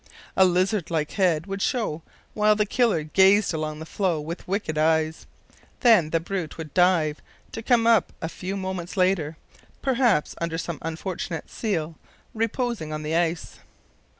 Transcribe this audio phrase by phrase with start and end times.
[0.35, 2.01] A lizard like head would show
[2.33, 5.27] while the killer gazed along the floe with wicked eyes.
[5.81, 9.37] Then the brute would dive, to come up a few moments later,
[9.83, 11.97] perhaps, under some unfortunate seal
[12.33, 13.59] reposing on the ice.